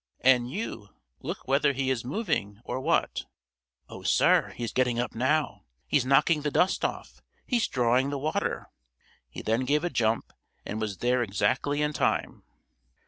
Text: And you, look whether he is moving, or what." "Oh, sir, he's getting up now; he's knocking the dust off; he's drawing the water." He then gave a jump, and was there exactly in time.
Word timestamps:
And 0.21 0.49
you, 0.49 0.89
look 1.19 1.47
whether 1.47 1.73
he 1.73 1.91
is 1.91 2.03
moving, 2.03 2.59
or 2.65 2.79
what." 2.79 3.25
"Oh, 3.87 4.01
sir, 4.01 4.49
he's 4.57 4.73
getting 4.73 4.97
up 4.97 5.13
now; 5.13 5.65
he's 5.87 6.07
knocking 6.07 6.41
the 6.41 6.49
dust 6.49 6.83
off; 6.83 7.21
he's 7.45 7.67
drawing 7.67 8.09
the 8.09 8.17
water." 8.17 8.71
He 9.29 9.43
then 9.43 9.59
gave 9.61 9.83
a 9.83 9.91
jump, 9.91 10.33
and 10.65 10.81
was 10.81 10.97
there 10.97 11.21
exactly 11.21 11.83
in 11.83 11.93
time. 11.93 12.41